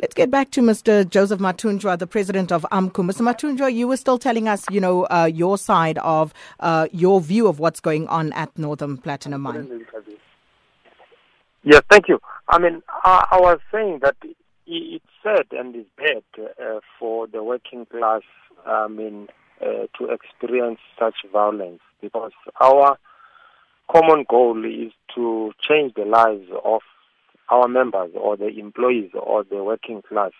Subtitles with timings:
[0.00, 1.08] Let's get back to Mr.
[1.08, 3.04] Joseph Mathunjwa, the president of AMCU.
[3.04, 3.22] Mr.
[3.22, 7.46] Mathunjwa, you were still telling us, you know, uh, your side of uh, your view
[7.46, 9.86] of what's going on at Northam Platinum Mine.
[11.64, 12.20] Yes, thank you.
[12.48, 14.16] I mean, I, I was saying that
[14.66, 16.22] it's sad and it's bad
[16.62, 18.22] uh, for the working class,
[18.66, 19.28] I mean,
[19.60, 22.98] uh, to experience such violence because our
[23.90, 26.82] common goal is to change the lives of
[27.50, 30.32] our members or the employees or the working class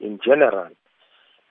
[0.00, 0.68] in general.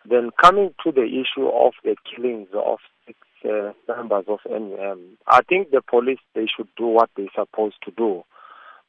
[0.09, 5.41] Then coming to the issue of the killings of six uh, members of NUM, I
[5.47, 8.23] think the police they should do what they're supposed to do.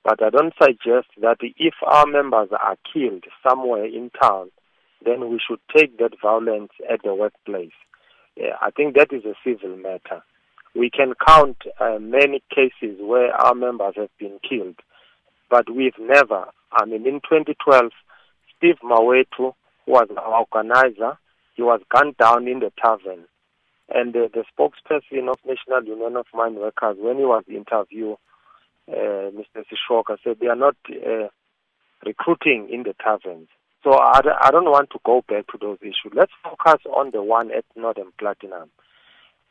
[0.02, 4.50] But I don't suggest that if our members are killed somewhere in town,
[5.04, 7.72] then we should take that violence at the workplace.
[8.36, 10.22] Yeah, I think that is a civil matter.
[10.74, 14.76] We can count uh, many cases where our members have been killed,
[15.50, 16.46] but we've never.
[16.72, 17.92] I mean, in 2012,
[18.56, 19.54] Steve Mawetu
[19.86, 21.18] was our organizer.
[21.54, 23.24] He was gunned down in the tavern.
[23.88, 28.16] And uh, the spokesperson of National Union of Mine Workers, when he was interviewed,
[28.88, 29.64] uh, Mr.
[29.64, 31.28] Seshoka said they are not uh,
[32.04, 33.48] recruiting in the taverns.
[33.82, 34.20] So I,
[34.50, 36.12] don't want to go back to those issues.
[36.14, 38.70] Let's focus on the one at Northam Platinum.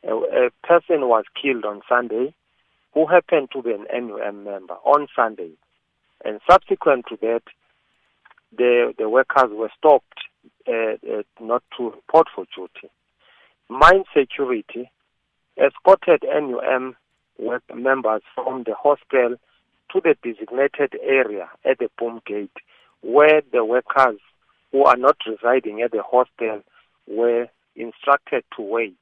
[0.02, 2.34] A, a person was killed on Sunday
[2.92, 5.52] who happened to be an NUM member on Sunday.
[6.24, 7.42] And subsequent to that,
[8.56, 10.18] the, the workers were stopped
[10.66, 12.92] uh, uh, not to report for duty.
[13.68, 14.90] Mine security
[15.56, 16.96] escorted NUM
[17.74, 19.36] members from the hostel
[19.92, 22.56] to the designated area at the boom gate
[23.02, 24.18] where the workers
[24.72, 26.62] who are not residing at the hostel
[27.06, 28.96] were instructed to wait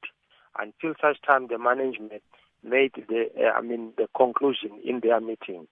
[0.58, 2.22] until such time the management
[2.64, 5.66] made the, uh, I mean, the conclusion in their meeting.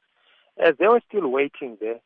[0.59, 2.01] As they were still waiting there,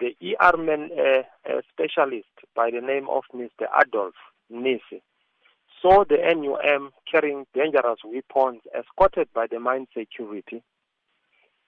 [0.00, 3.66] the ER man, uh, uh, specialist by the name of Mr.
[3.80, 4.14] Adolf
[4.50, 5.02] Nisi
[5.80, 10.62] saw the NUM carrying dangerous weapons escorted by the mine security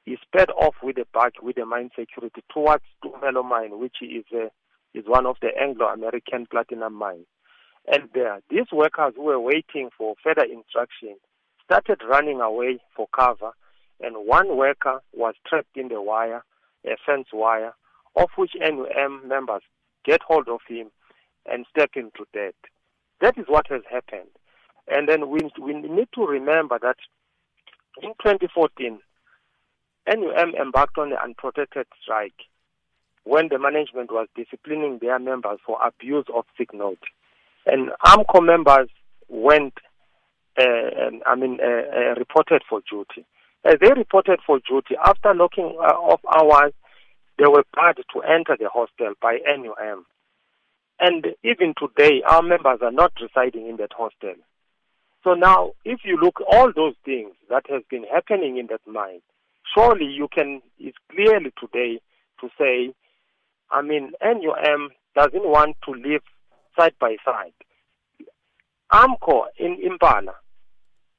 [0.09, 4.25] he sped off with the bug with the mine security towards Tumela mine, which is
[4.35, 4.49] uh,
[4.95, 7.27] is one of the Anglo-American platinum mines.
[7.93, 11.17] And there, these workers who were waiting for further instruction
[11.63, 13.53] started running away for cover,
[14.01, 16.45] and one worker was trapped in the wire,
[16.85, 17.75] a fence wire,
[18.17, 19.63] of which NUM members
[20.05, 20.91] get hold of him
[21.51, 22.55] and step him to death.
[23.21, 24.31] That is what has happened.
[24.89, 26.97] And then we, we need to remember that
[28.03, 29.01] in 2014,
[30.07, 32.47] NUM embarked on an unprotected strike
[33.25, 37.03] when the management was disciplining their members for abuse of sick note.
[37.67, 38.89] And AMCU members
[39.29, 39.75] went,
[40.59, 40.63] uh,
[40.97, 43.27] and, I mean, uh, uh, reported for duty.
[43.69, 46.73] As they reported for duty, after locking uh, off hours,
[47.37, 50.07] they were barred to enter the hostel by NUM.
[50.99, 54.37] And even today, our members are not residing in that hostel.
[55.23, 59.21] So now, if you look all those things that has been happening in that mine,
[59.75, 62.01] surely you can, it's clearly today
[62.41, 62.95] to say,
[63.71, 66.23] I mean, NUM doesn't want to live
[66.79, 67.53] side by side.
[68.91, 70.37] AMCU in Impala,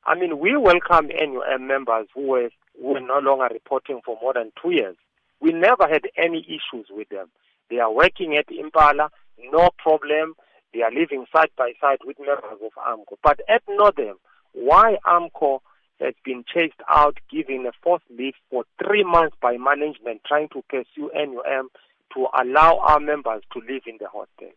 [0.09, 2.49] I mean, we welcome NUM uh, members who were,
[2.81, 4.95] who were no longer reporting for more than two years.
[5.39, 7.27] We never had any issues with them.
[7.69, 9.11] They are working at Impala,
[9.51, 10.33] no problem.
[10.73, 13.17] They are living side by side with members of AMCU.
[13.21, 14.15] But at Northam,
[14.53, 15.59] why AMCU
[15.99, 20.63] has been chased out, given a forced leave for three months by management trying to
[20.71, 21.69] pursue NUM
[22.15, 24.49] to allow our members to live in the hostel.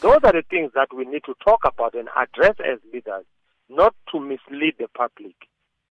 [0.00, 3.24] Those are the things that we need to talk about and address as leaders,
[3.74, 5.34] not to mislead the public.